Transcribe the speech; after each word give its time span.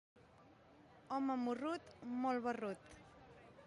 Home 1.17 1.37
morrut, 1.43 1.95
molt 2.25 2.47
barrut. 2.51 3.01